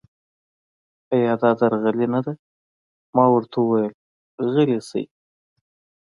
ایا 1.13 1.33
دا 1.41 1.49
درغلي 1.59 2.07
نه 2.13 2.19
ده؟ 2.25 2.33
ما 3.15 3.25
ورته 3.33 3.57
وویل: 3.61 3.93
غلي 4.51 4.79
شئ. 4.89 5.03